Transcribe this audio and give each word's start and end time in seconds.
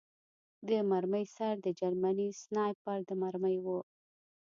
د 0.67 0.69
مرمۍ 0.89 1.25
سر 1.35 1.53
د 1.65 1.67
جرمني 1.79 2.29
سنایپر 2.43 2.99
د 3.09 3.11
مرمۍ 3.21 3.57
و 3.65 3.67